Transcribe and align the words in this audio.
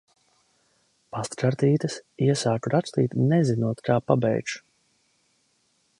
Pastkartītes. 1.17 1.99
Iesāku 2.29 2.73
rakstīt, 2.77 3.15
nezinot, 3.35 3.87
kā 3.91 3.99
pabeigšu. 4.09 4.63